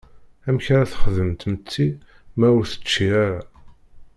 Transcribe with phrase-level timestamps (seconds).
[0.47, 1.87] Amek ara texdem tmetti
[2.39, 3.39] ma ur tečči ara?